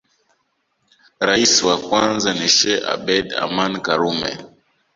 Rais 1.27 1.53
wa 1.67 1.75
kwanza 1.85 2.29
ni 2.33 2.47
Sheikh 2.55 2.83
Abeid 2.93 3.27
Aman 3.45 3.73
Karume 3.85 4.31